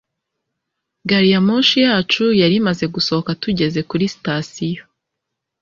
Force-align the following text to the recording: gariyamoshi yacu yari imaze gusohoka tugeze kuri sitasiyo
gariyamoshi 1.09 1.77
yacu 1.87 2.23
yari 2.41 2.55
imaze 2.61 2.85
gusohoka 2.95 3.37
tugeze 3.41 3.79
kuri 3.89 4.05
sitasiyo 4.13 4.83